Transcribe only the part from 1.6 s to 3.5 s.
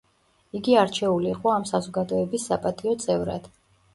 საზოგადოების საპატიო წევრად.